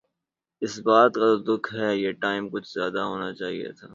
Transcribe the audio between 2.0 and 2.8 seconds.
یہ ٹائم کچھ